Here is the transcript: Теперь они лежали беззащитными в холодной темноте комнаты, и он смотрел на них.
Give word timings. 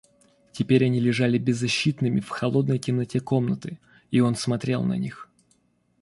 Теперь 0.51 0.83
они 0.85 0.99
лежали 0.99 1.37
беззащитными 1.37 2.21
в 2.21 2.29
холодной 2.29 2.79
темноте 2.79 3.19
комнаты, 3.19 3.77
и 4.09 4.19
он 4.19 4.33
смотрел 4.33 4.81
на 4.83 4.97
них. 4.97 5.29